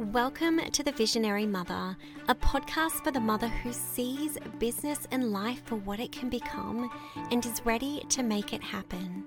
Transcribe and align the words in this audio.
Welcome 0.00 0.58
to 0.58 0.82
The 0.82 0.90
Visionary 0.90 1.46
Mother, 1.46 1.96
a 2.26 2.34
podcast 2.34 3.04
for 3.04 3.12
the 3.12 3.20
mother 3.20 3.46
who 3.46 3.72
sees 3.72 4.36
business 4.58 5.06
and 5.12 5.30
life 5.30 5.62
for 5.66 5.76
what 5.76 6.00
it 6.00 6.10
can 6.10 6.28
become 6.28 6.90
and 7.30 7.46
is 7.46 7.64
ready 7.64 8.04
to 8.08 8.24
make 8.24 8.52
it 8.52 8.60
happen. 8.60 9.22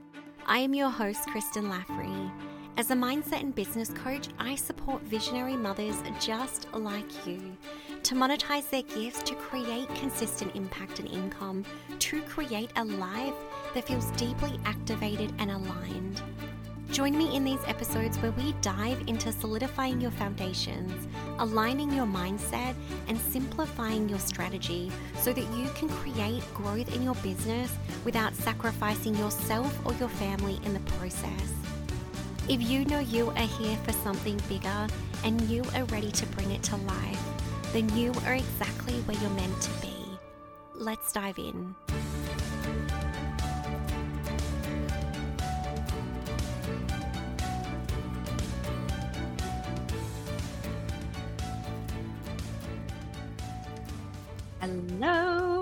I 0.46 0.58
am 0.58 0.74
your 0.74 0.90
host, 0.90 1.26
Kristen 1.28 1.70
Laffrey. 1.70 2.32
As 2.76 2.92
a 2.92 2.96
mindset 2.96 3.40
and 3.40 3.56
business 3.56 3.92
coach, 3.92 4.28
I 4.40 4.56
support 4.56 5.02
visionary 5.04 5.56
mothers 5.56 6.04
just 6.20 6.68
like 6.74 7.26
you 7.26 7.56
to 8.04 8.16
monetize 8.16 8.70
their 8.70 8.84
gifts 8.84 9.24
to 9.24 9.36
create 9.36 9.88
consistent 9.96 10.54
impact 10.54 11.00
and 11.00 11.10
income, 11.10 11.64
to 12.00 12.22
create 12.24 12.72
a 12.76 12.84
life 12.84 13.36
that 13.74 13.88
feels 13.88 14.12
deeply 14.12 14.60
activated 14.66 15.34
and 15.40 15.50
aligned. 15.50 16.22
Join 16.92 17.18
me 17.18 17.36
in 17.36 17.44
these 17.44 17.60
episodes 17.68 18.18
where 18.20 18.32
we 18.32 18.54
dive 18.62 19.04
into 19.08 19.32
solidifying 19.32 20.00
your 20.00 20.12
foundations, 20.12 21.08
aligning 21.38 21.92
your 21.92 22.06
mindset, 22.06 22.76
and 23.08 23.20
simplifying 23.20 24.08
your 24.08 24.20
strategy 24.20 24.92
so 25.20 25.34
that 25.34 25.46
you 25.56 25.70
can 25.76 25.90
create 25.90 26.44
growth 26.54 26.96
in 26.96 27.04
your 27.04 27.16
business 27.16 27.72
without 28.06 28.34
sacrificing 28.34 29.16
yourself 29.16 29.78
or 29.86 29.94
your 29.96 30.10
family 30.10 30.60
in 30.64 30.74
the 30.74 30.80
process. 30.92 31.54
If 32.50 32.62
you 32.62 32.86
know 32.86 33.00
you 33.00 33.30
are 33.32 33.48
here 33.60 33.78
for 33.84 33.92
something 33.92 34.40
bigger 34.48 34.88
and 35.26 35.42
you 35.42 35.64
are 35.76 35.84
ready 35.86 36.12
to 36.12 36.26
bring 36.28 36.52
it 36.52 36.64
to 36.64 36.78
life, 36.78 37.24
then 37.74 37.94
you 37.98 38.14
are 38.26 38.36
exactly 38.36 38.94
where 39.02 39.18
you're 39.18 39.30
meant 39.32 39.62
to 39.62 39.72
be. 39.82 39.94
Let's 40.74 41.12
dive 41.12 41.38
in. 41.38 41.76
Hello. 54.60 55.57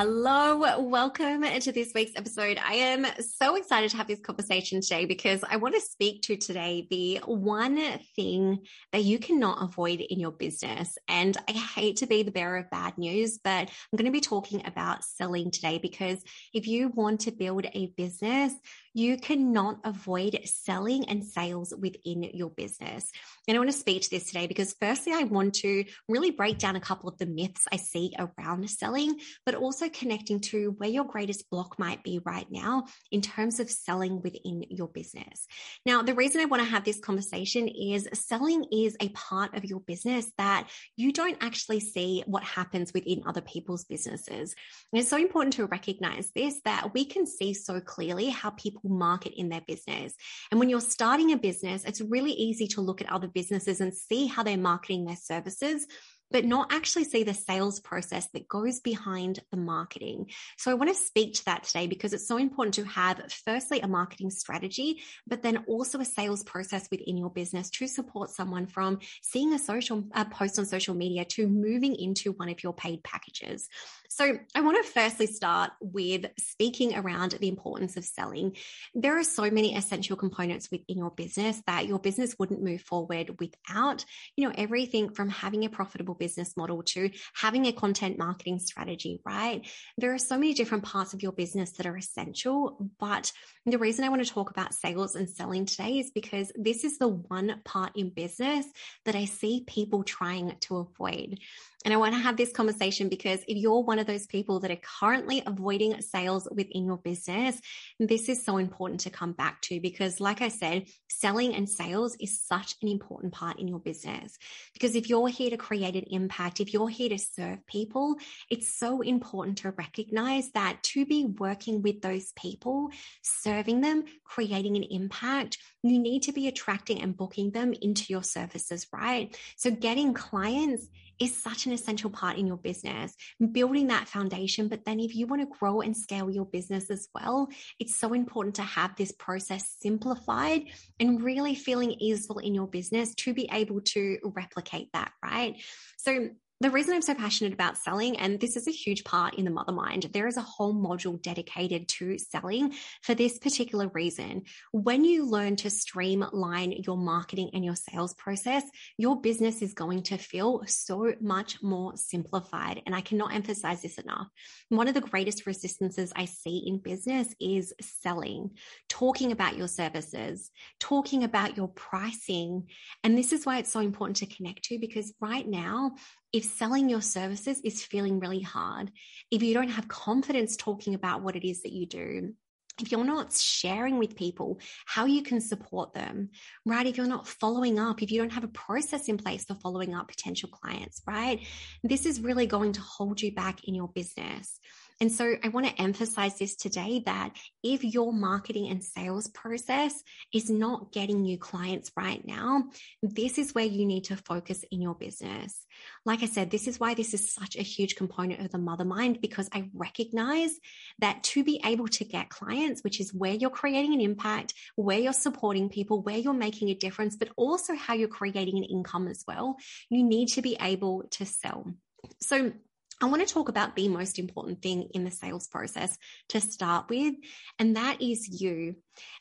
Hello, 0.00 0.78
welcome 0.80 1.42
to 1.42 1.72
this 1.72 1.90
week's 1.92 2.12
episode. 2.14 2.56
I 2.64 2.74
am 2.74 3.04
so 3.18 3.56
excited 3.56 3.90
to 3.90 3.96
have 3.96 4.06
this 4.06 4.20
conversation 4.20 4.80
today 4.80 5.06
because 5.06 5.42
I 5.42 5.56
want 5.56 5.74
to 5.74 5.80
speak 5.80 6.22
to 6.22 6.36
today 6.36 6.86
the 6.88 7.16
one 7.26 7.80
thing 8.14 8.60
that 8.92 9.02
you 9.02 9.18
cannot 9.18 9.60
avoid 9.60 9.98
in 9.98 10.20
your 10.20 10.30
business. 10.30 10.96
And 11.08 11.36
I 11.48 11.50
hate 11.50 11.96
to 11.96 12.06
be 12.06 12.22
the 12.22 12.30
bearer 12.30 12.58
of 12.58 12.70
bad 12.70 12.96
news, 12.96 13.40
but 13.42 13.68
I'm 13.68 13.96
going 13.96 14.04
to 14.04 14.12
be 14.12 14.20
talking 14.20 14.64
about 14.68 15.02
selling 15.02 15.50
today 15.50 15.78
because 15.78 16.22
if 16.54 16.68
you 16.68 16.90
want 16.90 17.22
to 17.22 17.32
build 17.32 17.66
a 17.72 17.92
business, 17.96 18.54
you 18.94 19.16
cannot 19.16 19.78
avoid 19.84 20.40
selling 20.44 21.08
and 21.08 21.24
sales 21.24 21.72
within 21.76 22.22
your 22.22 22.50
business. 22.50 23.10
And 23.46 23.56
I 23.56 23.60
want 23.60 23.70
to 23.70 23.76
speak 23.76 24.02
to 24.02 24.10
this 24.10 24.26
today 24.26 24.46
because, 24.46 24.74
firstly, 24.80 25.12
I 25.12 25.24
want 25.24 25.54
to 25.56 25.84
really 26.08 26.32
break 26.32 26.58
down 26.58 26.74
a 26.74 26.80
couple 26.80 27.08
of 27.08 27.16
the 27.18 27.26
myths 27.26 27.66
I 27.72 27.76
see 27.76 28.12
around 28.18 28.68
selling, 28.68 29.20
but 29.46 29.54
also 29.54 29.87
connecting 29.90 30.40
to 30.40 30.74
where 30.78 30.88
your 30.88 31.04
greatest 31.04 31.48
block 31.50 31.78
might 31.78 32.02
be 32.02 32.20
right 32.24 32.46
now 32.50 32.84
in 33.10 33.20
terms 33.20 33.60
of 33.60 33.70
selling 33.70 34.20
within 34.22 34.64
your 34.70 34.88
business. 34.88 35.46
Now, 35.86 36.02
the 36.02 36.14
reason 36.14 36.40
I 36.40 36.46
want 36.46 36.62
to 36.62 36.68
have 36.68 36.84
this 36.84 37.00
conversation 37.00 37.68
is 37.68 38.08
selling 38.12 38.64
is 38.72 38.96
a 39.00 39.08
part 39.10 39.56
of 39.56 39.64
your 39.64 39.80
business 39.80 40.30
that 40.38 40.68
you 40.96 41.12
don't 41.12 41.38
actually 41.40 41.80
see 41.80 42.22
what 42.26 42.42
happens 42.42 42.92
within 42.92 43.22
other 43.26 43.40
people's 43.40 43.84
businesses. 43.84 44.54
And 44.92 45.00
it's 45.00 45.10
so 45.10 45.16
important 45.16 45.54
to 45.54 45.66
recognize 45.66 46.30
this 46.34 46.60
that 46.64 46.94
we 46.94 47.04
can 47.04 47.26
see 47.26 47.54
so 47.54 47.80
clearly 47.80 48.30
how 48.30 48.50
people 48.50 48.90
market 48.90 49.38
in 49.38 49.48
their 49.48 49.62
business. 49.66 50.14
And 50.50 50.60
when 50.60 50.68
you're 50.68 50.80
starting 50.80 51.32
a 51.32 51.36
business, 51.36 51.84
it's 51.84 52.00
really 52.00 52.32
easy 52.32 52.66
to 52.68 52.80
look 52.80 53.00
at 53.00 53.10
other 53.10 53.28
businesses 53.28 53.80
and 53.80 53.94
see 53.94 54.26
how 54.26 54.42
they're 54.42 54.56
marketing 54.56 55.04
their 55.04 55.16
services 55.16 55.86
but 56.30 56.44
not 56.44 56.72
actually 56.72 57.04
see 57.04 57.22
the 57.22 57.34
sales 57.34 57.80
process 57.80 58.28
that 58.32 58.48
goes 58.48 58.80
behind 58.80 59.40
the 59.50 59.56
marketing. 59.56 60.30
So 60.56 60.70
I 60.70 60.74
want 60.74 60.90
to 60.90 60.94
speak 60.94 61.34
to 61.34 61.44
that 61.46 61.64
today 61.64 61.86
because 61.86 62.12
it's 62.12 62.28
so 62.28 62.36
important 62.36 62.74
to 62.74 62.84
have 62.84 63.20
firstly 63.44 63.80
a 63.80 63.88
marketing 63.88 64.30
strategy, 64.30 65.00
but 65.26 65.42
then 65.42 65.64
also 65.68 66.00
a 66.00 66.04
sales 66.04 66.42
process 66.42 66.88
within 66.90 67.16
your 67.16 67.30
business 67.30 67.70
to 67.70 67.86
support 67.86 68.30
someone 68.30 68.66
from 68.66 68.98
seeing 69.22 69.52
a 69.52 69.58
social 69.58 70.04
a 70.12 70.24
post 70.24 70.58
on 70.58 70.66
social 70.66 70.94
media 70.94 71.24
to 71.24 71.46
moving 71.46 71.94
into 71.94 72.32
one 72.32 72.48
of 72.48 72.62
your 72.62 72.72
paid 72.72 73.02
packages. 73.02 73.68
So 74.10 74.38
I 74.54 74.62
want 74.62 74.82
to 74.84 74.90
firstly 74.90 75.26
start 75.26 75.70
with 75.80 76.26
speaking 76.38 76.96
around 76.96 77.32
the 77.32 77.48
importance 77.48 77.98
of 77.98 78.06
selling. 78.06 78.56
There 78.94 79.18
are 79.18 79.22
so 79.22 79.50
many 79.50 79.76
essential 79.76 80.16
components 80.16 80.70
within 80.70 80.96
your 80.96 81.10
business 81.10 81.62
that 81.66 81.86
your 81.86 81.98
business 81.98 82.34
wouldn't 82.38 82.62
move 82.62 82.80
forward 82.80 83.38
without, 83.38 84.06
you 84.34 84.48
know, 84.48 84.54
everything 84.56 85.10
from 85.10 85.28
having 85.28 85.66
a 85.66 85.68
profitable 85.68 86.14
business 86.14 86.56
model 86.56 86.82
to 86.84 87.10
having 87.34 87.66
a 87.66 87.72
content 87.72 88.16
marketing 88.18 88.60
strategy, 88.60 89.20
right? 89.26 89.68
There 89.98 90.14
are 90.14 90.18
so 90.18 90.38
many 90.38 90.54
different 90.54 90.84
parts 90.84 91.12
of 91.12 91.22
your 91.22 91.32
business 91.32 91.72
that 91.72 91.86
are 91.86 91.96
essential, 91.96 92.90
but 92.98 93.30
the 93.66 93.78
reason 93.78 94.06
I 94.06 94.08
want 94.08 94.24
to 94.24 94.32
talk 94.32 94.48
about 94.48 94.72
sales 94.72 95.16
and 95.16 95.28
selling 95.28 95.66
today 95.66 95.98
is 95.98 96.10
because 96.10 96.50
this 96.56 96.82
is 96.82 96.96
the 96.96 97.08
one 97.08 97.60
part 97.62 97.92
in 97.94 98.08
business 98.08 98.64
that 99.04 99.14
I 99.14 99.26
see 99.26 99.64
people 99.66 100.02
trying 100.02 100.56
to 100.60 100.78
avoid. 100.78 101.40
And 101.84 101.94
I 101.94 101.96
want 101.96 102.14
to 102.14 102.20
have 102.20 102.36
this 102.36 102.52
conversation 102.52 103.08
because 103.08 103.40
if 103.46 103.56
you're 103.56 103.84
one 103.84 104.00
of 104.00 104.06
those 104.06 104.26
people 104.26 104.60
that 104.60 104.70
are 104.70 104.80
currently 105.00 105.44
avoiding 105.46 106.00
sales 106.02 106.48
within 106.50 106.84
your 106.84 106.96
business, 106.96 107.60
this 108.00 108.28
is 108.28 108.44
so 108.44 108.56
important 108.56 109.00
to 109.00 109.10
come 109.10 109.32
back 109.32 109.60
to 109.62 109.80
because, 109.80 110.20
like 110.20 110.42
I 110.42 110.48
said, 110.48 110.86
selling 111.08 111.54
and 111.54 111.68
sales 111.68 112.16
is 112.20 112.42
such 112.42 112.74
an 112.82 112.88
important 112.88 113.32
part 113.32 113.60
in 113.60 113.68
your 113.68 113.78
business. 113.78 114.36
Because 114.72 114.96
if 114.96 115.08
you're 115.08 115.28
here 115.28 115.50
to 115.50 115.56
create 115.56 115.94
an 115.94 116.06
impact, 116.10 116.58
if 116.58 116.72
you're 116.72 116.88
here 116.88 117.10
to 117.10 117.18
serve 117.18 117.64
people, 117.66 118.16
it's 118.50 118.76
so 118.76 119.00
important 119.00 119.58
to 119.58 119.70
recognize 119.70 120.50
that 120.52 120.82
to 120.82 121.06
be 121.06 121.26
working 121.26 121.82
with 121.82 122.02
those 122.02 122.32
people, 122.32 122.90
serving 123.22 123.82
them, 123.82 124.02
creating 124.24 124.76
an 124.76 124.82
impact, 124.82 125.58
you 125.84 125.98
need 126.00 126.24
to 126.24 126.32
be 126.32 126.48
attracting 126.48 127.00
and 127.00 127.16
booking 127.16 127.52
them 127.52 127.72
into 127.80 128.06
your 128.08 128.24
services, 128.24 128.88
right? 128.92 129.36
So 129.56 129.70
getting 129.70 130.12
clients 130.12 130.88
is 131.20 131.40
such 131.40 131.66
an 131.66 131.72
essential 131.72 132.10
part 132.10 132.38
in 132.38 132.46
your 132.46 132.56
business, 132.56 133.14
building 133.52 133.88
that 133.88 134.08
foundation. 134.08 134.68
But 134.68 134.84
then 134.84 135.00
if 135.00 135.14
you 135.14 135.26
want 135.26 135.42
to 135.42 135.58
grow 135.58 135.80
and 135.80 135.96
scale 135.96 136.30
your 136.30 136.46
business 136.46 136.90
as 136.90 137.08
well, 137.14 137.48
it's 137.78 137.96
so 137.96 138.12
important 138.12 138.56
to 138.56 138.62
have 138.62 138.94
this 138.96 139.12
process 139.12 139.76
simplified 139.80 140.64
and 141.00 141.22
really 141.22 141.54
feeling 141.54 141.92
easeful 141.92 142.38
in 142.38 142.54
your 142.54 142.66
business 142.66 143.14
to 143.16 143.34
be 143.34 143.48
able 143.52 143.80
to 143.80 144.18
replicate 144.24 144.88
that, 144.92 145.12
right? 145.22 145.56
So 145.96 146.30
the 146.60 146.70
reason 146.70 146.94
I'm 146.94 147.02
so 147.02 147.14
passionate 147.14 147.52
about 147.52 147.78
selling, 147.78 148.18
and 148.18 148.40
this 148.40 148.56
is 148.56 148.66
a 148.66 148.72
huge 148.72 149.04
part 149.04 149.34
in 149.34 149.44
the 149.44 149.50
mother 149.50 149.70
mind, 149.70 150.10
there 150.12 150.26
is 150.26 150.36
a 150.36 150.42
whole 150.42 150.74
module 150.74 151.20
dedicated 151.22 151.86
to 151.88 152.18
selling 152.18 152.74
for 153.02 153.14
this 153.14 153.38
particular 153.38 153.88
reason. 153.94 154.42
When 154.72 155.04
you 155.04 155.24
learn 155.24 155.54
to 155.56 155.70
streamline 155.70 156.72
your 156.72 156.96
marketing 156.96 157.50
and 157.52 157.64
your 157.64 157.76
sales 157.76 158.12
process, 158.14 158.64
your 158.96 159.20
business 159.20 159.62
is 159.62 159.72
going 159.72 160.02
to 160.04 160.18
feel 160.18 160.64
so 160.66 161.14
much 161.20 161.62
more 161.62 161.96
simplified. 161.96 162.82
And 162.86 162.94
I 162.94 163.02
cannot 163.02 163.34
emphasize 163.34 163.82
this 163.82 163.98
enough. 163.98 164.26
One 164.68 164.88
of 164.88 164.94
the 164.94 165.00
greatest 165.00 165.46
resistances 165.46 166.12
I 166.16 166.24
see 166.24 166.64
in 166.66 166.78
business 166.78 167.32
is 167.40 167.72
selling, 167.80 168.50
talking 168.88 169.30
about 169.30 169.56
your 169.56 169.68
services, 169.68 170.50
talking 170.80 171.22
about 171.22 171.56
your 171.56 171.68
pricing. 171.68 172.66
And 173.04 173.16
this 173.16 173.32
is 173.32 173.46
why 173.46 173.58
it's 173.58 173.70
so 173.70 173.78
important 173.78 174.16
to 174.16 174.26
connect 174.26 174.64
to 174.64 174.78
because 174.80 175.14
right 175.20 175.46
now, 175.46 175.94
if 176.32 176.44
selling 176.44 176.88
your 176.88 177.00
services 177.00 177.60
is 177.64 177.84
feeling 177.84 178.20
really 178.20 178.42
hard, 178.42 178.90
if 179.30 179.42
you 179.42 179.54
don't 179.54 179.68
have 179.70 179.88
confidence 179.88 180.56
talking 180.56 180.94
about 180.94 181.22
what 181.22 181.36
it 181.36 181.48
is 181.48 181.62
that 181.62 181.72
you 181.72 181.86
do, 181.86 182.34
if 182.80 182.92
you're 182.92 183.04
not 183.04 183.32
sharing 183.32 183.98
with 183.98 184.14
people 184.14 184.60
how 184.86 185.04
you 185.04 185.22
can 185.22 185.40
support 185.40 185.92
them, 185.94 186.30
right? 186.64 186.86
If 186.86 186.96
you're 186.96 187.06
not 187.06 187.26
following 187.26 187.78
up, 187.78 188.02
if 188.02 188.10
you 188.10 188.20
don't 188.20 188.32
have 188.32 188.44
a 188.44 188.48
process 188.48 189.08
in 189.08 189.16
place 189.16 189.44
for 189.44 189.54
following 189.54 189.94
up 189.94 190.08
potential 190.08 190.48
clients, 190.48 191.02
right? 191.06 191.40
This 191.82 192.06
is 192.06 192.20
really 192.20 192.46
going 192.46 192.72
to 192.72 192.80
hold 192.80 193.20
you 193.20 193.34
back 193.34 193.64
in 193.64 193.74
your 193.74 193.88
business. 193.88 194.60
And 195.00 195.12
so 195.12 195.36
I 195.44 195.48
want 195.48 195.66
to 195.66 195.80
emphasize 195.80 196.38
this 196.38 196.56
today 196.56 197.02
that 197.06 197.36
if 197.62 197.84
your 197.84 198.12
marketing 198.12 198.68
and 198.68 198.82
sales 198.82 199.28
process 199.28 200.02
is 200.34 200.50
not 200.50 200.92
getting 200.92 201.24
you 201.24 201.38
clients 201.38 201.92
right 201.96 202.24
now, 202.26 202.64
this 203.02 203.38
is 203.38 203.54
where 203.54 203.64
you 203.64 203.86
need 203.86 204.04
to 204.04 204.16
focus 204.16 204.64
in 204.72 204.80
your 204.80 204.94
business. 204.94 205.64
Like 206.04 206.24
I 206.24 206.26
said, 206.26 206.50
this 206.50 206.66
is 206.66 206.80
why 206.80 206.94
this 206.94 207.14
is 207.14 207.32
such 207.32 207.54
a 207.56 207.62
huge 207.62 207.94
component 207.94 208.40
of 208.40 208.50
the 208.50 208.58
mother 208.58 208.84
mind 208.84 209.20
because 209.20 209.48
I 209.52 209.70
recognize 209.72 210.50
that 210.98 211.22
to 211.24 211.44
be 211.44 211.60
able 211.64 211.86
to 211.88 212.04
get 212.04 212.28
clients, 212.28 212.82
which 212.82 213.00
is 213.00 213.14
where 213.14 213.34
you're 213.34 213.50
creating 213.50 213.94
an 213.94 214.00
impact, 214.00 214.54
where 214.74 214.98
you're 214.98 215.12
supporting 215.12 215.68
people, 215.68 216.02
where 216.02 216.18
you're 216.18 216.32
making 216.32 216.70
a 216.70 216.74
difference, 216.74 217.14
but 217.14 217.28
also 217.36 217.76
how 217.76 217.94
you're 217.94 218.08
creating 218.08 218.58
an 218.58 218.64
income 218.64 219.06
as 219.06 219.24
well, 219.28 219.56
you 219.90 220.02
need 220.02 220.26
to 220.30 220.42
be 220.42 220.56
able 220.60 221.04
to 221.12 221.24
sell. 221.24 221.72
So, 222.20 222.52
I 223.00 223.06
want 223.06 223.26
to 223.26 223.32
talk 223.32 223.48
about 223.48 223.76
the 223.76 223.88
most 223.88 224.18
important 224.18 224.60
thing 224.60 224.88
in 224.92 225.04
the 225.04 225.10
sales 225.10 225.46
process 225.46 225.96
to 226.30 226.40
start 226.40 226.88
with, 226.88 227.14
and 227.58 227.76
that 227.76 228.02
is 228.02 228.40
you. 228.40 228.76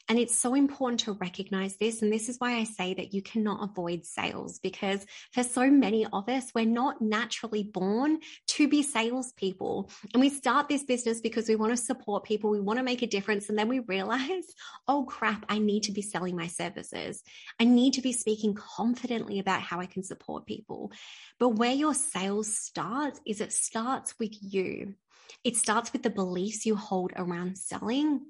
And 0.10 0.18
it's 0.18 0.38
so 0.38 0.54
important 0.54 1.02
to 1.02 1.14
recognize 1.14 1.76
this. 1.78 2.02
And 2.02 2.12
this 2.12 2.30
is 2.30 2.38
why 2.40 2.58
I 2.58 2.64
say 2.64 2.94
that 2.94 3.14
you 3.14 3.22
cannot 3.22 3.70
avoid 3.70 4.06
sales 4.06 4.60
because 4.60 5.06
for 5.34 5.44
so 5.44 5.70
many 5.70 6.06
of 6.06 6.30
us, 6.30 6.52
we're 6.56 6.66
not 6.66 7.02
naturally 7.02 7.64
born 7.64 8.20
to 8.48 8.68
be 8.68 8.84
salespeople. 8.84 9.90
And 10.14 10.22
we 10.22 10.30
start 10.30 10.70
this 10.70 10.84
business 10.84 11.20
because 11.20 11.50
we 11.50 11.56
want 11.56 11.72
to 11.72 11.78
support 11.78 12.24
people, 12.24 12.50
we 12.50 12.62
want 12.62 12.80
to 12.80 12.84
make 12.84 13.02
a 13.02 13.08
difference. 13.08 13.50
And 13.50 13.58
then 13.58 13.68
we 13.68 13.80
realize, 13.80 14.44
oh 14.88 15.04
crap, 15.04 15.46
I 15.50 15.60
need 15.60 15.84
to 15.84 15.92
be 15.92 16.02
selling 16.02 16.36
my 16.36 16.48
services. 16.48 17.24
I 17.60 17.66
need 17.66 17.94
to 17.94 18.02
be 18.02 18.14
speaking 18.14 18.54
confidently 18.54 19.40
about 19.40 19.62
how 19.62 19.80
I 19.80 19.86
can 19.86 20.04
support 20.04 20.46
people. 20.46 20.92
But 21.40 21.50
where 21.50 21.74
your 21.74 21.94
sales 21.94 22.56
starts 22.56 23.20
is 23.26 23.42
it 23.42 23.54
starts 23.54 24.18
with 24.20 24.36
you. 24.42 24.96
It 25.44 25.56
starts 25.56 25.94
with 25.94 26.04
the 26.04 26.10
beliefs 26.10 26.66
you 26.66 26.76
hold 26.76 27.12
around 27.16 27.58
selling. 27.58 28.22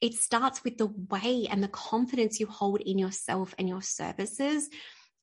It 0.00 0.14
starts 0.14 0.64
with 0.64 0.78
the 0.78 0.92
way 1.10 1.46
and 1.50 1.62
the 1.62 1.68
confidence 1.68 2.40
you 2.40 2.46
hold 2.46 2.80
in 2.80 2.98
yourself 2.98 3.54
and 3.58 3.68
your 3.68 3.82
services. 3.82 4.68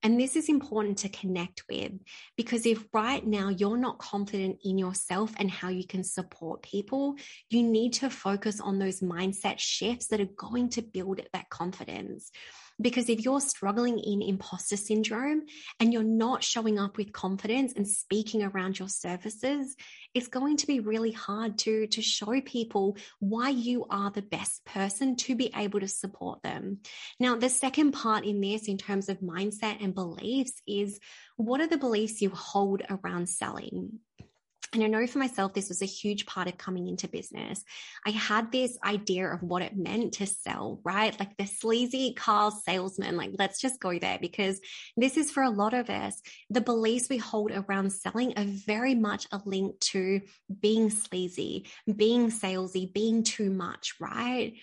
And 0.03 0.19
this 0.19 0.35
is 0.35 0.49
important 0.49 0.97
to 0.99 1.09
connect 1.09 1.63
with 1.69 1.91
because 2.35 2.65
if 2.65 2.83
right 2.91 3.25
now 3.25 3.49
you're 3.49 3.77
not 3.77 3.99
confident 3.99 4.57
in 4.63 4.79
yourself 4.79 5.31
and 5.37 5.49
how 5.49 5.69
you 5.69 5.85
can 5.85 6.03
support 6.03 6.63
people, 6.63 7.15
you 7.49 7.61
need 7.61 7.93
to 7.93 8.09
focus 8.09 8.59
on 8.59 8.79
those 8.79 9.01
mindset 9.01 9.59
shifts 9.59 10.07
that 10.07 10.19
are 10.19 10.29
going 10.37 10.69
to 10.69 10.81
build 10.81 11.21
that 11.33 11.49
confidence. 11.49 12.31
Because 12.81 13.09
if 13.09 13.23
you're 13.23 13.41
struggling 13.41 13.99
in 13.99 14.21
imposter 14.21 14.77
syndrome 14.77 15.43
and 15.79 15.93
you're 15.93 16.03
not 16.03 16.43
showing 16.43 16.79
up 16.79 16.97
with 16.97 17.13
confidence 17.13 17.73
and 17.75 17.87
speaking 17.87 18.43
around 18.43 18.79
your 18.79 18.89
services, 18.89 19.75
it's 20.13 20.27
going 20.27 20.57
to 20.57 20.67
be 20.67 20.79
really 20.79 21.11
hard 21.11 21.57
to, 21.59 21.87
to 21.87 22.01
show 22.01 22.41
people 22.41 22.97
why 23.19 23.49
you 23.49 23.85
are 23.89 24.11
the 24.11 24.21
best 24.21 24.65
person 24.65 25.15
to 25.17 25.35
be 25.35 25.51
able 25.55 25.79
to 25.79 25.87
support 25.87 26.41
them. 26.43 26.79
Now, 27.19 27.35
the 27.35 27.49
second 27.49 27.91
part 27.91 28.25
in 28.25 28.41
this, 28.41 28.67
in 28.67 28.77
terms 28.77 29.09
of 29.09 29.19
mindset 29.19 29.83
and 29.83 29.93
beliefs, 29.93 30.61
is 30.67 30.99
what 31.37 31.61
are 31.61 31.67
the 31.67 31.77
beliefs 31.77 32.21
you 32.21 32.29
hold 32.29 32.81
around 32.89 33.29
selling? 33.29 33.99
And 34.73 34.83
I 34.83 34.87
know 34.87 35.05
for 35.05 35.19
myself, 35.19 35.53
this 35.53 35.67
was 35.67 35.81
a 35.81 35.85
huge 35.85 36.25
part 36.25 36.47
of 36.47 36.57
coming 36.57 36.87
into 36.87 37.09
business. 37.09 37.63
I 38.05 38.11
had 38.11 38.51
this 38.51 38.77
idea 38.85 39.27
of 39.27 39.43
what 39.43 39.61
it 39.61 39.75
meant 39.75 40.13
to 40.13 40.25
sell, 40.25 40.79
right? 40.85 41.17
Like 41.19 41.35
the 41.35 41.45
sleazy 41.45 42.13
car 42.13 42.51
salesman. 42.51 43.17
Like, 43.17 43.31
let's 43.37 43.59
just 43.59 43.81
go 43.81 43.99
there 43.99 44.17
because 44.21 44.61
this 44.95 45.17
is 45.17 45.29
for 45.29 45.43
a 45.43 45.49
lot 45.49 45.73
of 45.73 45.89
us. 45.89 46.21
The 46.49 46.61
beliefs 46.61 47.09
we 47.09 47.17
hold 47.17 47.51
around 47.51 47.91
selling 47.91 48.33
are 48.37 48.45
very 48.45 48.95
much 48.95 49.27
a 49.33 49.41
link 49.45 49.77
to 49.91 50.21
being 50.61 50.89
sleazy, 50.89 51.67
being 51.93 52.31
salesy, 52.31 52.91
being 52.93 53.23
too 53.23 53.49
much, 53.49 53.95
right? 53.99 54.53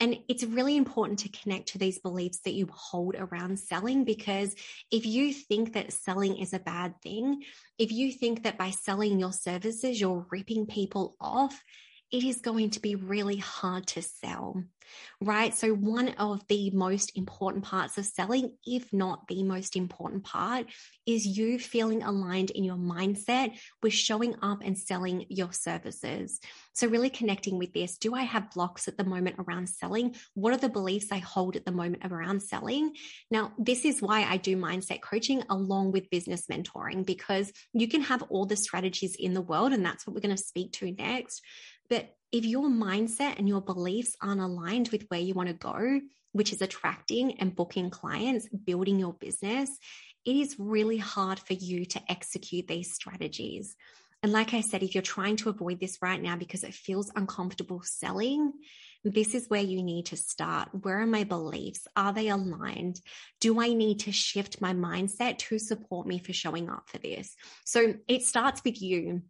And 0.00 0.18
it's 0.28 0.44
really 0.44 0.76
important 0.76 1.20
to 1.20 1.28
connect 1.28 1.68
to 1.68 1.78
these 1.78 2.00
beliefs 2.00 2.40
that 2.40 2.54
you 2.54 2.68
hold 2.72 3.14
around 3.14 3.58
selling 3.58 4.04
because 4.04 4.54
if 4.90 5.06
you 5.06 5.32
think 5.32 5.74
that 5.74 5.92
selling 5.92 6.36
is 6.36 6.52
a 6.52 6.58
bad 6.58 7.00
thing, 7.00 7.42
if 7.78 7.92
you 7.92 8.12
think 8.12 8.42
that 8.42 8.58
by 8.58 8.70
selling 8.70 9.18
your 9.18 9.32
services, 9.32 10.00
you're 10.00 10.26
ripping 10.30 10.66
people 10.66 11.16
off, 11.20 11.62
it 12.14 12.22
is 12.22 12.40
going 12.40 12.70
to 12.70 12.80
be 12.80 12.94
really 12.94 13.38
hard 13.38 13.88
to 13.88 14.00
sell, 14.00 14.62
right? 15.20 15.52
So, 15.52 15.74
one 15.74 16.10
of 16.10 16.46
the 16.46 16.70
most 16.70 17.18
important 17.18 17.64
parts 17.64 17.98
of 17.98 18.06
selling, 18.06 18.52
if 18.64 18.92
not 18.92 19.26
the 19.26 19.42
most 19.42 19.74
important 19.74 20.22
part, 20.22 20.66
is 21.06 21.26
you 21.26 21.58
feeling 21.58 22.04
aligned 22.04 22.50
in 22.50 22.62
your 22.62 22.76
mindset 22.76 23.58
with 23.82 23.94
showing 23.94 24.36
up 24.42 24.62
and 24.64 24.78
selling 24.78 25.26
your 25.28 25.52
services. 25.52 26.38
So, 26.72 26.86
really 26.86 27.10
connecting 27.10 27.58
with 27.58 27.72
this 27.72 27.98
do 27.98 28.14
I 28.14 28.22
have 28.22 28.52
blocks 28.52 28.86
at 28.86 28.96
the 28.96 29.02
moment 29.02 29.36
around 29.40 29.68
selling? 29.68 30.14
What 30.34 30.54
are 30.54 30.58
the 30.58 30.68
beliefs 30.68 31.08
I 31.10 31.18
hold 31.18 31.56
at 31.56 31.64
the 31.64 31.72
moment 31.72 32.04
around 32.04 32.44
selling? 32.44 32.94
Now, 33.28 33.54
this 33.58 33.84
is 33.84 34.00
why 34.00 34.22
I 34.22 34.36
do 34.36 34.56
mindset 34.56 35.00
coaching 35.00 35.42
along 35.50 35.90
with 35.90 36.10
business 36.10 36.46
mentoring 36.46 37.04
because 37.04 37.52
you 37.72 37.88
can 37.88 38.02
have 38.02 38.22
all 38.28 38.46
the 38.46 38.54
strategies 38.54 39.16
in 39.16 39.34
the 39.34 39.42
world, 39.42 39.72
and 39.72 39.84
that's 39.84 40.06
what 40.06 40.14
we're 40.14 40.20
going 40.20 40.36
to 40.36 40.40
speak 40.40 40.70
to 40.74 40.92
next. 40.92 41.42
But 41.88 42.14
if 42.32 42.44
your 42.44 42.68
mindset 42.68 43.38
and 43.38 43.48
your 43.48 43.60
beliefs 43.60 44.16
aren't 44.20 44.40
aligned 44.40 44.88
with 44.88 45.06
where 45.08 45.20
you 45.20 45.34
want 45.34 45.48
to 45.48 45.54
go, 45.54 46.00
which 46.32 46.52
is 46.52 46.62
attracting 46.62 47.40
and 47.40 47.54
booking 47.54 47.90
clients, 47.90 48.48
building 48.48 48.98
your 48.98 49.12
business, 49.12 49.70
it 50.24 50.36
is 50.36 50.56
really 50.58 50.96
hard 50.96 51.38
for 51.38 51.52
you 51.52 51.84
to 51.84 52.00
execute 52.10 52.66
these 52.66 52.92
strategies. 52.92 53.76
And 54.22 54.32
like 54.32 54.54
I 54.54 54.62
said, 54.62 54.82
if 54.82 54.94
you're 54.94 55.02
trying 55.02 55.36
to 55.36 55.50
avoid 55.50 55.80
this 55.80 55.98
right 56.00 56.20
now 56.20 56.34
because 56.34 56.64
it 56.64 56.72
feels 56.72 57.12
uncomfortable 57.14 57.82
selling, 57.84 58.52
this 59.04 59.34
is 59.34 59.50
where 59.50 59.60
you 59.60 59.82
need 59.82 60.06
to 60.06 60.16
start. 60.16 60.70
Where 60.72 61.00
are 61.00 61.06
my 61.06 61.24
beliefs? 61.24 61.86
Are 61.94 62.12
they 62.12 62.28
aligned? 62.28 63.02
Do 63.40 63.60
I 63.60 63.74
need 63.74 64.00
to 64.00 64.12
shift 64.12 64.62
my 64.62 64.72
mindset 64.72 65.38
to 65.38 65.58
support 65.58 66.06
me 66.06 66.18
for 66.18 66.32
showing 66.32 66.70
up 66.70 66.88
for 66.88 66.96
this? 66.96 67.36
So 67.66 67.96
it 68.08 68.22
starts 68.22 68.62
with 68.64 68.80
you 68.80 69.22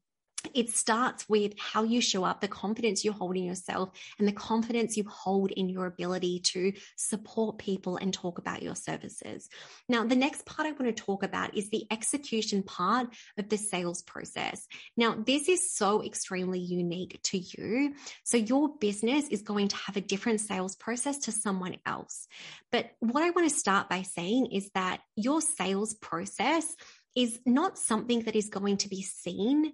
it 0.54 0.70
starts 0.70 1.28
with 1.28 1.54
how 1.58 1.82
you 1.82 2.00
show 2.00 2.24
up, 2.24 2.40
the 2.40 2.48
confidence 2.48 3.04
you 3.04 3.12
hold 3.12 3.36
in 3.36 3.44
yourself, 3.44 3.90
and 4.18 4.28
the 4.28 4.32
confidence 4.32 4.96
you 4.96 5.04
hold 5.08 5.50
in 5.50 5.68
your 5.68 5.86
ability 5.86 6.40
to 6.40 6.72
support 6.96 7.58
people 7.58 7.96
and 7.96 8.12
talk 8.12 8.38
about 8.38 8.62
your 8.62 8.74
services. 8.74 9.48
Now, 9.88 10.04
the 10.04 10.16
next 10.16 10.44
part 10.44 10.68
I 10.68 10.72
want 10.72 10.96
to 10.96 11.02
talk 11.04 11.22
about 11.22 11.56
is 11.56 11.70
the 11.70 11.86
execution 11.90 12.62
part 12.62 13.08
of 13.38 13.48
the 13.48 13.56
sales 13.56 14.02
process. 14.02 14.66
Now, 14.96 15.14
this 15.14 15.48
is 15.48 15.72
so 15.72 16.04
extremely 16.04 16.60
unique 16.60 17.20
to 17.24 17.38
you. 17.38 17.94
So, 18.24 18.36
your 18.36 18.76
business 18.78 19.28
is 19.28 19.42
going 19.42 19.68
to 19.68 19.76
have 19.76 19.96
a 19.96 20.00
different 20.00 20.40
sales 20.40 20.76
process 20.76 21.18
to 21.20 21.32
someone 21.32 21.76
else. 21.86 22.28
But 22.70 22.90
what 23.00 23.22
I 23.22 23.30
want 23.30 23.48
to 23.48 23.56
start 23.56 23.88
by 23.88 24.02
saying 24.02 24.46
is 24.52 24.70
that 24.74 25.00
your 25.16 25.40
sales 25.40 25.94
process 25.94 26.74
is 27.16 27.38
not 27.46 27.78
something 27.78 28.22
that 28.22 28.36
is 28.36 28.48
going 28.48 28.78
to 28.78 28.88
be 28.88 29.02
seen 29.02 29.72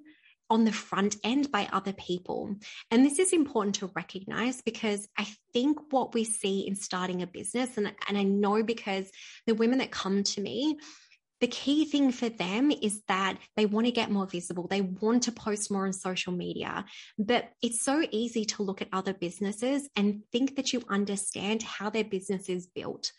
on 0.50 0.64
the 0.64 0.72
front 0.72 1.16
end 1.24 1.50
by 1.50 1.68
other 1.72 1.92
people. 1.92 2.56
And 2.90 3.06
this 3.06 3.18
is 3.18 3.32
important 3.32 3.76
to 3.76 3.90
recognize 3.94 4.60
because 4.60 5.08
I 5.16 5.26
think 5.52 5.78
what 5.90 6.12
we 6.12 6.24
see 6.24 6.66
in 6.66 6.74
starting 6.74 7.22
a 7.22 7.26
business, 7.26 7.76
and, 7.76 7.92
and 8.08 8.18
I 8.18 8.24
know 8.24 8.62
because 8.62 9.10
the 9.46 9.54
women 9.54 9.78
that 9.78 9.90
come 9.90 10.24
to 10.24 10.40
me, 10.40 10.76
the 11.40 11.46
key 11.46 11.86
thing 11.86 12.12
for 12.12 12.28
them 12.28 12.70
is 12.70 13.00
that 13.08 13.38
they 13.56 13.64
want 13.64 13.86
to 13.86 13.92
get 13.92 14.10
more 14.10 14.26
visible. 14.26 14.66
They 14.68 14.82
want 14.82 15.22
to 15.22 15.32
post 15.32 15.70
more 15.70 15.86
on 15.86 15.92
social 15.94 16.34
media. 16.34 16.84
But 17.18 17.48
it's 17.62 17.82
so 17.82 18.04
easy 18.10 18.44
to 18.46 18.62
look 18.62 18.82
at 18.82 18.88
other 18.92 19.14
businesses 19.14 19.88
and 19.96 20.22
think 20.32 20.56
that 20.56 20.72
you 20.74 20.82
understand 20.88 21.62
how 21.62 21.88
their 21.88 22.04
business 22.04 22.48
is 22.50 22.66
built. 22.66 23.12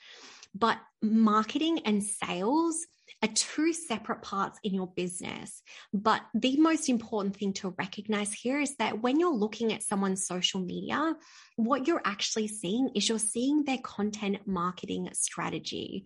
But 0.53 0.77
marketing 1.01 1.79
and 1.85 2.03
sales 2.03 2.85
are 3.23 3.29
two 3.33 3.73
separate 3.73 4.21
parts 4.21 4.59
in 4.63 4.73
your 4.73 4.87
business. 4.87 5.61
But 5.93 6.21
the 6.33 6.57
most 6.57 6.89
important 6.89 7.35
thing 7.35 7.53
to 7.53 7.75
recognize 7.77 8.33
here 8.33 8.59
is 8.59 8.75
that 8.77 9.01
when 9.01 9.19
you're 9.19 9.33
looking 9.33 9.73
at 9.73 9.83
someone's 9.83 10.25
social 10.25 10.59
media, 10.59 11.15
what 11.55 11.87
you're 11.87 12.01
actually 12.03 12.47
seeing 12.47 12.89
is 12.95 13.07
you're 13.07 13.19
seeing 13.19 13.63
their 13.63 13.79
content 13.79 14.47
marketing 14.47 15.09
strategy. 15.13 16.05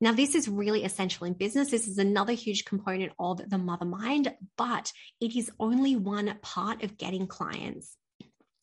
Now, 0.00 0.12
this 0.12 0.34
is 0.34 0.48
really 0.48 0.82
essential 0.82 1.28
in 1.28 1.34
business. 1.34 1.70
This 1.70 1.86
is 1.86 1.98
another 1.98 2.32
huge 2.32 2.64
component 2.64 3.12
of 3.20 3.48
the 3.48 3.58
mother 3.58 3.84
mind, 3.84 4.34
but 4.58 4.92
it 5.20 5.36
is 5.36 5.50
only 5.60 5.94
one 5.94 6.38
part 6.42 6.82
of 6.82 6.98
getting 6.98 7.28
clients. 7.28 7.96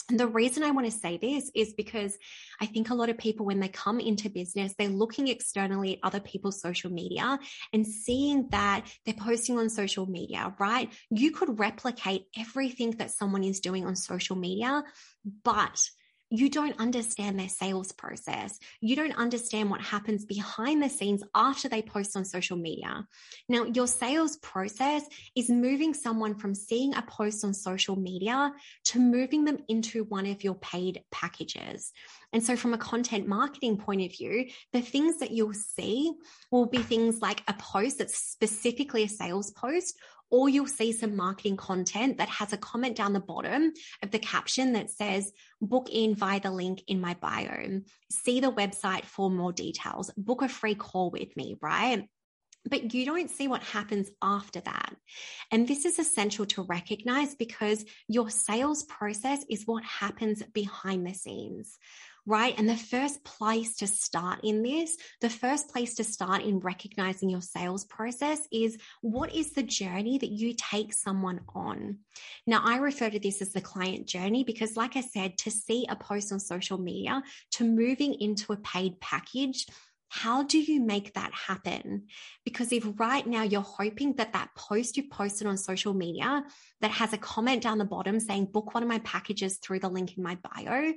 And 0.10 0.20
the 0.20 0.28
reason 0.28 0.64
I 0.64 0.72
want 0.72 0.88
to 0.88 0.98
say 0.98 1.18
this 1.18 1.52
is 1.54 1.74
because 1.74 2.18
I 2.60 2.66
think 2.66 2.90
a 2.90 2.96
lot 2.96 3.10
of 3.10 3.18
people, 3.18 3.46
when 3.46 3.60
they 3.60 3.68
come 3.68 4.00
into 4.00 4.30
business, 4.30 4.74
they're 4.78 4.88
looking 4.90 5.28
externally 5.28 5.94
at 5.94 6.00
other 6.04 6.20
people's 6.20 6.60
social 6.60 6.92
media 6.92 7.40
and 7.74 7.86
seeing 7.86 8.50
that 8.50 8.86
they're 9.06 9.14
posting 9.14 9.60
on 9.60 9.70
social 9.70 10.08
media, 10.08 10.54
right? 10.60 10.92
You 11.12 11.32
could 11.32 11.60
replicate 11.60 12.24
everything 12.38 12.92
that 12.92 13.12
someone 13.12 13.44
is 13.44 13.60
doing 13.60 13.86
on 13.86 13.96
social 13.96 14.36
media, 14.36 14.84
but 15.44 15.80
you 16.30 16.50
don't 16.50 16.80
understand 16.80 17.40
their 17.40 17.50
sales 17.50 17.92
process. 17.92 18.60
You 18.82 18.96
don't 18.96 19.18
understand 19.18 19.70
what 19.70 19.82
happens 19.82 20.26
behind 20.26 20.82
the 20.82 20.90
scenes 20.90 21.24
after 21.34 21.68
they 21.68 21.82
post 21.82 22.16
on 22.16 22.24
social 22.24 22.58
media. 22.58 23.08
Now, 23.48 23.64
your 23.64 23.88
sales 23.88 24.38
process 24.38 25.04
is 25.36 25.50
moving 25.50 25.94
someone 25.94 26.36
from 26.36 26.54
seeing 26.54 26.96
a 26.96 27.02
post 27.02 27.44
on 27.44 27.54
social 27.54 27.96
media 27.96 28.54
to 28.86 29.00
moving 29.00 29.44
them 29.44 29.58
into 29.68 30.04
one 30.06 30.28
of 30.28 30.44
your 30.44 30.56
paid 30.56 31.02
packages. 31.12 31.92
And 32.32 32.44
so, 32.44 32.56
from 32.56 32.74
a 32.74 32.78
content 32.78 33.28
marketing 33.28 33.78
point 33.78 34.02
of 34.02 34.12
view, 34.12 34.50
the 34.72 34.82
things 34.82 35.18
that 35.18 35.32
you'll 35.32 35.54
see 35.54 36.14
will 36.52 36.68
be 36.68 36.80
things 36.80 37.22
like 37.22 37.42
a 37.48 37.54
post 37.54 37.98
that's 37.98 38.18
specifically 38.18 39.04
a 39.04 39.10
sales 39.10 39.52
post 39.52 39.98
or 40.32 40.50
you'll 40.50 40.68
see 40.68 40.92
some 40.92 41.16
marketing 41.16 41.58
content 41.58 42.18
that 42.18 42.30
has 42.30 42.54
a 42.54 42.58
comment 42.58 42.96
down 42.96 43.14
the 43.14 43.20
bottom 43.20 43.74
of 44.04 44.12
the 44.12 44.20
caption 44.20 44.74
that 44.74 44.90
says, 44.90 45.32
book 45.62 45.90
in 45.92 46.16
via 46.16 46.40
the 46.40 46.52
link 46.52 46.84
in 46.88 47.02
my 47.02 47.16
bio. 47.16 47.82
See 48.12 48.40
the 48.40 48.52
website 48.52 49.06
for 49.06 49.30
more 49.30 49.52
details. 49.52 50.12
Book 50.18 50.42
a 50.42 50.50
free 50.50 50.76
call 50.76 51.10
with 51.10 51.36
me, 51.36 51.58
right? 51.62 52.08
But 52.70 52.94
you 52.94 53.06
don't 53.06 53.30
see 53.30 53.48
what 53.48 53.64
happens 53.64 54.10
after 54.22 54.60
that. 54.62 54.94
And 55.52 55.68
this 55.68 55.86
is 55.86 55.98
essential 55.98 56.46
to 56.48 56.64
recognize 56.64 57.34
because 57.34 57.86
your 58.08 58.30
sales 58.30 58.84
process 58.84 59.46
is 59.50 59.66
what 59.66 59.84
happens 59.84 60.44
behind 60.54 61.08
the 61.08 61.14
scenes 61.14 61.78
right? 62.30 62.54
And 62.60 62.70
the 62.70 62.78
first 62.78 63.24
place 63.24 63.78
to 63.78 63.88
start 63.88 64.42
in 64.44 64.62
this, 64.62 64.96
the 65.20 65.32
first 65.32 65.70
place 65.70 65.96
to 65.96 66.04
start 66.04 66.44
in 66.44 66.60
recognizing 66.60 67.28
your 67.28 67.42
sales 67.42 67.86
process 67.86 68.40
is 68.52 68.78
what 69.02 69.34
is 69.34 69.54
the 69.54 69.64
journey 69.64 70.20
that 70.20 70.30
you 70.30 70.54
take 70.54 70.94
someone 70.94 71.42
on? 71.56 71.98
Now, 72.46 72.62
I 72.64 72.78
refer 72.78 73.10
to 73.10 73.20
this 73.20 73.42
as 73.42 73.52
the 73.52 73.62
client 73.62 74.06
journey 74.06 74.44
because, 74.44 74.78
like 74.78 74.96
I 74.96 75.02
said, 75.02 75.40
to 75.40 75.50
see 75.50 75.88
a 75.90 75.96
post 75.96 76.32
on 76.32 76.40
social 76.40 76.78
media 76.78 77.24
to 77.54 77.64
moving 77.64 78.14
into 78.14 78.54
a 78.54 78.58
paid 78.58 79.02
package, 79.02 79.66
how 80.10 80.42
do 80.42 80.60
you 80.60 80.82
make 80.82 81.14
that 81.14 81.32
happen? 81.34 82.08
Because 82.44 82.72
if 82.72 82.84
right 83.00 83.26
now 83.26 83.44
you're 83.44 83.62
hoping 83.62 84.14
that 84.14 84.34
that 84.34 84.50
post 84.56 84.98
you 84.98 85.04
posted 85.08 85.46
on 85.46 85.56
social 85.56 85.94
media 85.94 86.44
that 86.82 86.92
has 86.92 87.14
a 87.14 87.18
comment 87.18 87.62
down 87.62 87.78
the 87.78 87.86
bottom 87.86 88.20
saying, 88.20 88.46
book 88.46 88.74
one 88.74 88.82
of 88.82 88.90
my 88.90 89.00
packages 89.00 89.58
through 89.58 89.80
the 89.80 89.90
link 89.90 90.18
in 90.18 90.24
my 90.24 90.36
bio, 90.36 90.94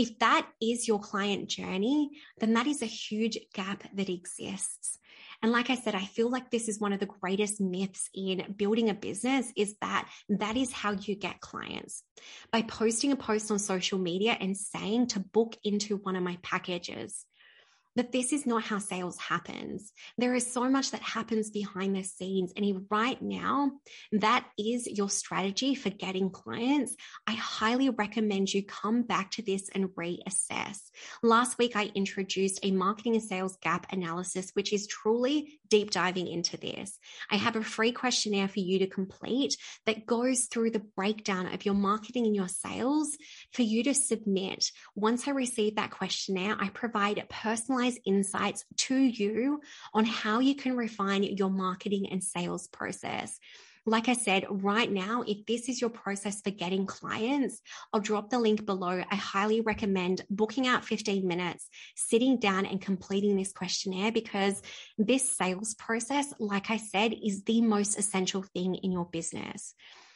if 0.00 0.18
that 0.20 0.48
is 0.62 0.88
your 0.88 0.98
client 0.98 1.48
journey, 1.48 2.08
then 2.38 2.54
that 2.54 2.66
is 2.66 2.80
a 2.80 2.86
huge 2.86 3.36
gap 3.52 3.84
that 3.92 4.08
exists. 4.08 4.98
And 5.42 5.52
like 5.52 5.68
I 5.68 5.74
said, 5.74 5.94
I 5.94 6.06
feel 6.06 6.30
like 6.30 6.50
this 6.50 6.68
is 6.68 6.80
one 6.80 6.94
of 6.94 7.00
the 7.00 7.06
greatest 7.20 7.60
myths 7.60 8.08
in 8.14 8.54
building 8.56 8.88
a 8.88 8.94
business 8.94 9.52
is 9.56 9.76
that 9.82 10.08
that 10.30 10.56
is 10.56 10.72
how 10.72 10.92
you 10.92 11.16
get 11.16 11.40
clients. 11.40 12.02
By 12.50 12.62
posting 12.62 13.12
a 13.12 13.16
post 13.16 13.50
on 13.50 13.58
social 13.58 13.98
media 13.98 14.34
and 14.40 14.56
saying 14.56 15.08
to 15.08 15.20
book 15.20 15.54
into 15.62 15.98
one 15.98 16.16
of 16.16 16.22
my 16.22 16.38
packages 16.40 17.26
that 17.96 18.12
this 18.12 18.32
is 18.32 18.46
not 18.46 18.62
how 18.62 18.78
sales 18.78 19.18
happens. 19.18 19.92
There 20.18 20.34
is 20.34 20.52
so 20.52 20.68
much 20.68 20.92
that 20.92 21.02
happens 21.02 21.50
behind 21.50 21.96
the 21.96 22.02
scenes. 22.02 22.52
And 22.56 22.86
right 22.90 23.20
now 23.20 23.72
that 24.12 24.46
is 24.58 24.86
your 24.86 25.10
strategy 25.10 25.74
for 25.74 25.90
getting 25.90 26.30
clients, 26.30 26.94
I 27.26 27.32
highly 27.32 27.90
recommend 27.90 28.52
you 28.52 28.64
come 28.64 29.02
back 29.02 29.32
to 29.32 29.42
this 29.42 29.68
and 29.74 29.88
reassess. 29.90 30.78
Last 31.22 31.58
week, 31.58 31.76
I 31.76 31.90
introduced 31.94 32.60
a 32.62 32.70
marketing 32.70 33.14
and 33.14 33.22
sales 33.22 33.56
gap 33.60 33.86
analysis, 33.92 34.50
which 34.54 34.72
is 34.72 34.86
truly 34.86 35.60
deep 35.68 35.90
diving 35.90 36.26
into 36.26 36.56
this. 36.56 36.98
I 37.30 37.36
have 37.36 37.56
a 37.56 37.62
free 37.62 37.92
questionnaire 37.92 38.48
for 38.48 38.60
you 38.60 38.80
to 38.80 38.86
complete 38.86 39.56
that 39.86 40.06
goes 40.06 40.44
through 40.44 40.70
the 40.70 40.82
breakdown 40.96 41.52
of 41.52 41.64
your 41.64 41.74
marketing 41.74 42.26
and 42.26 42.34
your 42.34 42.48
sales 42.48 43.16
for 43.52 43.62
you 43.62 43.84
to 43.84 43.94
submit. 43.94 44.70
Once 44.94 45.26
I 45.28 45.32
receive 45.32 45.76
that 45.76 45.90
questionnaire, 45.90 46.56
I 46.58 46.68
provide 46.68 47.24
personalized 47.80 48.00
insights 48.04 48.64
to 48.76 48.96
you 48.96 49.60
on 49.94 50.04
how 50.04 50.40
you 50.40 50.54
can 50.54 50.76
refine 50.76 51.22
your 51.22 51.50
marketing 51.50 52.08
and 52.10 52.22
sales 52.22 52.68
process. 52.68 53.38
Like 53.86 54.10
I 54.10 54.12
said, 54.12 54.44
right 54.50 54.90
now, 54.92 55.24
if 55.26 55.46
this 55.46 55.68
is 55.70 55.80
your 55.80 55.88
process 55.88 56.42
for 56.42 56.50
getting 56.50 56.84
clients, 56.84 57.62
I'll 57.92 58.00
drop 58.00 58.28
the 58.28 58.38
link 58.38 58.66
below. 58.66 59.02
I 59.10 59.14
highly 59.14 59.62
recommend 59.62 60.22
booking 60.28 60.66
out 60.66 60.84
15 60.84 61.26
minutes, 61.26 61.66
sitting 61.96 62.38
down 62.38 62.66
and 62.66 62.80
completing 62.80 63.36
this 63.36 63.52
questionnaire 63.52 64.12
because 64.12 64.60
this 64.98 65.34
sales 65.34 65.74
process, 65.74 66.32
like 66.38 66.70
I 66.70 66.76
said, 66.76 67.14
is 67.14 67.44
the 67.44 67.62
most 67.62 67.98
essential 67.98 68.42
thing 68.42 68.74
in 68.74 68.92
your 68.92 69.06
business. 69.06 69.74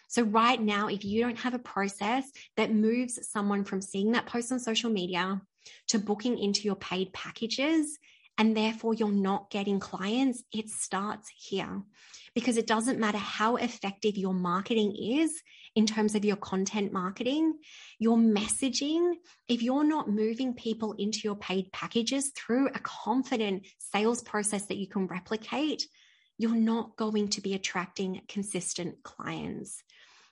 So, 0.09 0.23
right 0.23 0.61
now, 0.61 0.88
if 0.88 1.02
you 1.02 1.23
don't 1.23 1.38
have 1.38 1.54
a 1.54 1.59
process 1.59 2.30
that 2.59 2.71
moves 2.71 3.18
someone 3.26 3.64
from 3.64 3.80
seeing 3.80 4.12
that 4.12 4.26
post 4.26 4.52
on 4.52 4.61
social 4.61 4.90
media 4.90 5.40
to 5.88 5.99
booking 5.99 6.38
into 6.38 6.62
your 6.62 6.76
paid 6.76 7.12
packages, 7.12 7.99
and 8.38 8.56
therefore 8.56 8.94
you're 8.94 9.12
not 9.12 9.50
getting 9.50 9.78
clients, 9.78 10.42
it 10.52 10.68
starts 10.68 11.30
here 11.37 11.83
because 12.35 12.56
it 12.56 12.66
doesn't 12.66 12.99
matter 12.99 13.18
how 13.18 13.56
effective 13.56 14.16
your 14.16 14.35
marketing 14.35 14.97
is 14.97 15.40
in 15.76 15.87
terms 15.87 16.14
of 16.14 16.25
your 16.25 16.37
content 16.37 16.92
marketing, 16.92 17.54
your 17.99 18.16
messaging, 18.16 19.14
if 19.49 19.62
you're 19.62 19.85
not 19.85 20.09
moving 20.09 20.54
people 20.54 20.94
into 20.99 21.21
your 21.23 21.37
paid 21.37 21.71
packages 21.73 22.33
through 22.37 22.68
a 22.68 22.80
confident 22.80 23.66
sales 23.78 24.23
process 24.23 24.66
that 24.66 24.76
you 24.76 24.88
can 24.88 25.06
replicate, 25.06 25.87
you're 26.38 26.56
not 26.56 26.97
going 26.97 27.28
to 27.28 27.40
be 27.40 27.54
attracting 27.54 28.21
consistent 28.28 29.02
clients. 29.04 29.83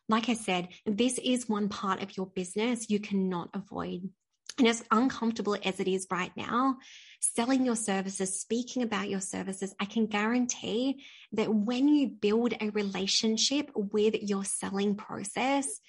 Like 0.09 0.29
I 0.29 0.35
said, 0.35 0.69
this 0.85 1.19
is 1.19 1.49
one 1.49 1.69
part 1.69 2.03
of 2.03 2.17
your 2.17 2.27
business 2.27 2.91
you 2.91 2.99
cannot 2.99 3.51
avoid. 3.55 4.11
And 4.59 4.69
as 4.69 4.85
uncomfortable 4.91 5.57
as 5.65 5.81
it 5.81 5.89
is 5.89 6.07
right 6.11 6.33
now, 6.37 6.77
selling 7.21 7.65
your 7.65 7.77
services, 7.77 8.41
speaking 8.41 8.83
about 8.83 9.09
your 9.09 9.21
services, 9.21 9.75
I 9.81 9.87
can 9.87 10.07
guarantee 10.07 11.05
that 11.33 11.53
when 11.53 11.89
you 11.89 12.09
build 12.09 12.55
a 12.61 12.71
relationship 12.71 13.71
with 13.75 14.15
your 14.23 14.45
selling 14.45 14.97
process, 14.97 15.81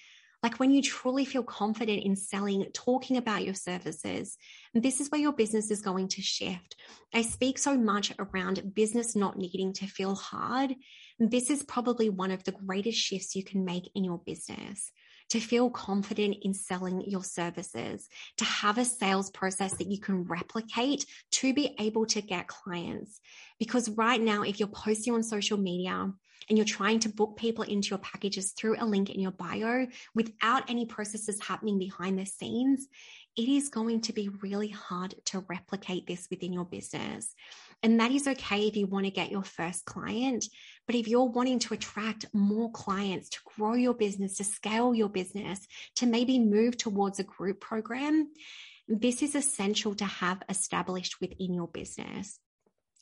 like 0.41 0.59
when 0.59 0.71
you 0.71 0.81
truly 0.81 1.23
feel 1.23 1.43
confident 1.43 2.03
in 2.03 2.15
selling, 2.15 2.65
talking 2.73 3.17
about 3.17 3.45
your 3.45 3.53
services, 3.53 4.37
this 4.73 4.99
is 4.99 5.09
where 5.09 5.21
your 5.21 5.31
business 5.31 5.71
is 5.71 5.81
going 5.81 6.09
to 6.09 6.21
shift. 6.21 6.75
I 7.13 7.21
speak 7.21 7.57
so 7.57 7.77
much 7.77 8.13
around 8.19 8.73
business 8.75 9.15
not 9.15 9.37
needing 9.37 9.73
to 9.73 9.87
feel 9.87 10.15
hard. 10.15 10.75
This 11.17 11.49
is 11.49 11.63
probably 11.63 12.09
one 12.09 12.31
of 12.31 12.43
the 12.43 12.51
greatest 12.51 12.99
shifts 12.99 13.35
you 13.35 13.43
can 13.43 13.63
make 13.63 13.89
in 13.95 14.03
your 14.03 14.19
business 14.25 14.91
to 15.33 15.39
feel 15.39 15.67
confident 15.67 16.37
in 16.43 16.53
selling 16.53 17.01
your 17.09 17.23
services, 17.23 18.07
to 18.37 18.45
have 18.45 18.77
a 18.77 18.85
sales 18.85 19.31
process 19.31 19.73
that 19.77 19.87
you 19.87 19.99
can 19.99 20.25
replicate 20.25 21.07
to 21.31 21.55
be 21.55 21.75
able 21.79 22.05
to 22.05 22.21
get 22.21 22.45
clients. 22.45 23.19
Because 23.57 23.89
right 23.89 24.21
now, 24.21 24.43
if 24.43 24.59
you're 24.59 24.67
posting 24.67 25.15
on 25.15 25.23
social 25.23 25.57
media, 25.57 26.13
and 26.49 26.57
you're 26.57 26.65
trying 26.65 26.99
to 26.99 27.07
book 27.07 27.37
people 27.37 27.63
into 27.63 27.89
your 27.91 27.99
packages 27.99 28.51
through 28.51 28.75
a 28.77 28.85
link 28.85 29.09
in 29.09 29.17
your 29.19 29.31
bio 29.31 29.87
without 30.13 30.69
any 30.69 30.85
processes 30.85 31.39
happening 31.41 31.79
behind 31.79 32.19
the 32.19 32.25
scenes, 32.25 32.85
it 33.37 33.47
is 33.47 33.69
going 33.69 34.01
to 34.01 34.13
be 34.13 34.29
really 34.41 34.67
hard 34.67 35.15
to 35.25 35.39
replicate 35.47 36.05
this 36.05 36.27
within 36.29 36.51
your 36.51 36.65
business. 36.65 37.33
And 37.81 37.99
that 37.99 38.11
is 38.11 38.27
okay 38.27 38.67
if 38.67 38.75
you 38.75 38.87
want 38.87 39.05
to 39.05 39.11
get 39.11 39.31
your 39.31 39.43
first 39.43 39.85
client. 39.85 40.45
But 40.85 40.95
if 40.95 41.07
you're 41.07 41.29
wanting 41.29 41.59
to 41.59 41.73
attract 41.73 42.25
more 42.33 42.71
clients, 42.71 43.29
to 43.29 43.39
grow 43.55 43.73
your 43.73 43.93
business, 43.93 44.37
to 44.37 44.43
scale 44.43 44.93
your 44.93 45.09
business, 45.09 45.65
to 45.95 46.05
maybe 46.05 46.39
move 46.39 46.77
towards 46.77 47.19
a 47.19 47.23
group 47.23 47.61
program, 47.61 48.29
this 48.87 49.21
is 49.21 49.35
essential 49.35 49.95
to 49.95 50.05
have 50.05 50.43
established 50.49 51.21
within 51.21 51.53
your 51.53 51.67
business. 51.67 52.39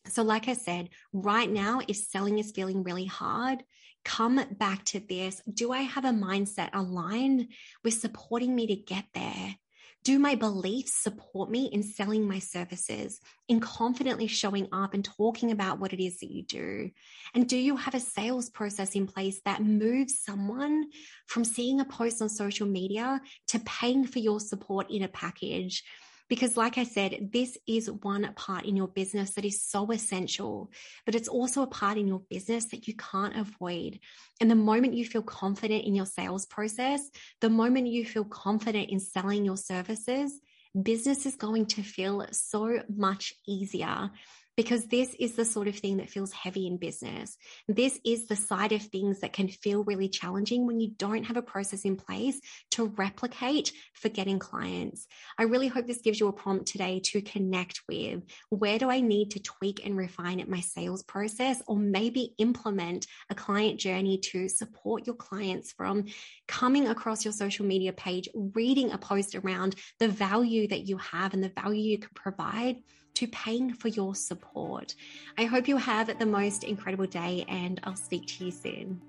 So, 0.08 0.24
like 0.24 0.48
I 0.48 0.54
said, 0.54 0.90
right 1.14 1.50
now, 1.50 1.82
if 1.88 1.96
selling 1.96 2.40
is 2.40 2.52
feeling 2.52 2.84
really 2.84 3.06
hard, 3.06 3.64
come 4.04 4.44
back 4.52 4.84
to 4.86 5.00
this. 5.00 5.42
Do 5.52 5.72
I 5.72 5.82
have 5.82 6.06
a 6.06 6.10
mindset 6.10 6.70
aligned 6.74 7.50
with 7.84 7.94
supporting 7.96 8.56
me 8.56 8.68
to 8.68 8.76
get 8.76 9.06
there? 9.14 9.56
Do 10.04 10.18
my 10.18 10.34
beliefs 10.34 10.96
support 10.96 11.52
me 11.52 11.66
in 11.66 11.84
selling 11.84 12.28
my 12.28 12.40
services, 12.40 13.20
in 13.48 13.60
confidently 13.60 14.26
showing 14.26 14.68
up 14.72 14.96
and 14.96 15.06
talking 15.06 15.52
about 15.52 15.80
what 15.80 15.94
it 15.94 16.04
is 16.04 16.20
that 16.20 16.32
you 16.32 16.44
do? 16.44 16.90
And 17.36 17.48
do 17.48 17.56
you 17.56 17.76
have 17.76 17.94
a 17.94 18.00
sales 18.00 18.50
process 18.50 18.96
in 18.96 19.06
place 19.06 19.42
that 19.46 19.64
moves 19.64 20.20
someone 20.20 20.86
from 21.28 21.44
seeing 21.44 21.82
a 21.82 21.86
post 21.86 22.20
on 22.20 22.30
social 22.30 22.66
media 22.66 23.22
to 23.50 23.60
paying 23.60 24.08
for 24.08 24.18
your 24.18 24.40
support 24.40 24.90
in 24.90 25.04
a 25.04 25.08
package? 25.08 25.84
Because, 26.32 26.56
like 26.56 26.78
I 26.78 26.86
said, 26.86 27.32
this 27.34 27.58
is 27.68 27.92
one 27.92 28.32
part 28.38 28.64
in 28.64 28.78
your 28.78 28.88
business 28.88 29.32
that 29.32 29.44
is 29.44 29.62
so 29.62 29.92
essential, 29.92 30.72
but 31.06 31.14
it's 31.14 31.28
also 31.28 31.62
a 31.62 31.68
part 31.68 31.98
in 31.98 32.08
your 32.08 32.22
business 32.30 32.68
that 32.68 32.88
you 32.88 32.94
can't 32.96 33.36
avoid. 33.36 34.00
And 34.40 34.50
the 34.50 34.56
moment 34.56 34.94
you 34.94 35.06
feel 35.06 35.24
confident 35.24 35.84
in 35.84 35.94
your 35.94 36.06
sales 36.06 36.46
process, 36.46 37.02
the 37.42 37.50
moment 37.50 37.88
you 37.88 38.06
feel 38.06 38.24
confident 38.24 38.92
in 38.92 39.02
selling 39.02 39.44
your 39.44 39.58
services, 39.58 40.40
business 40.82 41.26
is 41.26 41.36
going 41.36 41.66
to 41.66 41.84
feel 41.84 42.26
so 42.32 42.82
much 42.88 43.34
easier 43.46 44.10
because 44.58 44.86
this 44.86 45.16
is 45.20 45.34
the 45.34 45.46
sort 45.46 45.68
of 45.68 45.76
thing 45.76 45.98
that 45.98 46.10
feels 46.10 46.32
heavy 46.32 46.68
in 46.68 46.78
business. 46.78 47.38
This 47.68 48.00
is 48.06 48.28
the 48.28 48.36
side 48.36 48.72
of 48.72 48.82
things 48.82 49.22
that 49.22 49.34
can 49.34 49.48
feel 49.48 49.84
really 49.84 50.10
challenging 50.10 50.68
when 50.68 50.80
you 50.80 50.92
don't 50.98 51.24
have 51.24 51.38
a 51.38 51.42
process 51.42 51.86
in 51.86 51.96
place 51.96 52.40
to 52.72 52.86
replicate 52.86 53.72
for 53.94 54.10
getting 54.10 54.40
clients. 54.40 55.08
I 55.38 55.44
really 55.44 55.68
hope 55.68 55.88
this 55.88 56.02
gives 56.02 56.20
you 56.20 56.28
a 56.28 56.34
prompt 56.34 56.68
today 56.68 57.02
to 57.06 57.22
connect 57.22 57.82
with 57.88 58.24
where 58.50 58.78
do 58.78 58.90
I 58.90 59.02
need 59.02 59.32
to 59.32 59.42
tweak 59.42 59.86
and 59.86 59.98
refine 59.98 60.40
at 60.40 60.50
my 60.50 60.60
sales 60.60 61.04
process, 61.04 61.62
or 61.68 61.78
maybe 61.78 62.34
implement 62.38 63.08
a 63.30 63.36
client 63.36 63.80
journey 63.80 64.20
to 64.32 64.50
support 64.50 65.06
your 65.06 65.16
clients 65.16 65.72
from 65.72 66.06
coming 66.48 66.88
across 66.88 67.24
your 67.24 67.32
social 67.32 67.66
media 67.66 67.94
page, 67.94 68.30
reading 68.34 68.92
a 68.92 68.98
post 68.98 69.36
around 69.36 69.76
the 70.00 70.08
value 70.08 70.68
that 70.68 70.88
you 70.88 70.98
have 70.98 71.34
and 71.34 71.44
the 71.44 71.50
value 71.50 71.82
you 71.82 72.00
can 72.00 72.10
provide 72.14 72.78
to 73.16 73.28
paying 73.28 73.74
for 73.74 73.88
your 73.90 74.16
support. 74.16 74.96
I 75.38 75.46
hope 75.46 75.68
you 75.68 75.78
have 75.78 76.18
the 76.20 76.26
most 76.26 76.64
incredible 76.64 77.08
day, 77.08 77.46
and 77.48 77.80
I'll 77.84 77.96
speak 77.96 78.28
to 78.28 78.46
you 78.46 78.52
soon. 78.52 79.02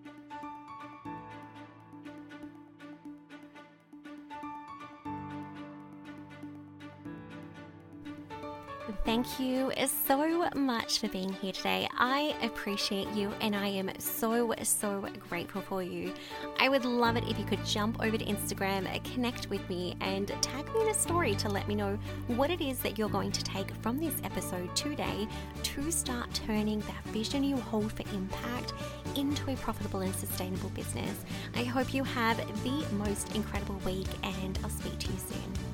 Thank 9.13 9.39
you 9.39 9.71
so 10.09 10.49
much 10.55 10.99
for 10.99 11.07
being 11.09 11.35
here 11.35 11.53
today. 11.53 11.87
I 11.99 12.35
appreciate 12.41 13.11
you 13.11 13.31
and 13.43 13.55
I 13.55 13.67
am 13.67 13.91
so, 13.99 14.55
so 14.63 15.07
grateful 15.29 15.61
for 15.61 15.83
you. 15.83 16.15
I 16.59 16.71
would 16.71 16.87
love 16.87 17.19
it 17.19 17.25
if 17.29 17.39
you 17.39 17.45
could 17.45 17.63
jump 17.63 18.03
over 18.03 18.17
to 18.17 18.25
Instagram, 18.25 18.87
connect 19.13 19.51
with 19.51 19.69
me, 19.69 19.97
and 20.01 20.29
tag 20.41 20.65
me 20.73 20.81
in 20.81 20.89
a 20.89 20.95
story 20.95 21.35
to 21.35 21.51
let 21.51 21.69
me 21.69 21.75
know 21.75 21.99
what 22.29 22.51
it 22.51 22.63
is 22.63 22.79
that 22.79 22.97
you're 22.97 23.11
going 23.11 23.33
to 23.33 23.45
take 23.45 23.71
from 23.83 23.99
this 23.99 24.15
episode 24.25 24.75
today 24.75 25.29
to 25.63 25.91
start 25.91 26.33
turning 26.33 26.81
that 26.81 27.05
vision 27.09 27.45
you 27.45 27.57
hold 27.57 27.93
for 27.93 28.05
impact 28.15 28.73
into 29.15 29.51
a 29.51 29.57
profitable 29.57 30.01
and 30.01 30.15
sustainable 30.15 30.71
business. 30.71 31.27
I 31.55 31.65
hope 31.65 31.93
you 31.93 32.03
have 32.03 32.39
the 32.65 32.95
most 32.95 33.37
incredible 33.37 33.79
week, 33.85 34.09
and 34.23 34.59
I'll 34.65 34.71
speak 34.71 34.99
to 35.01 35.09
you 35.09 35.19
soon. 35.19 35.72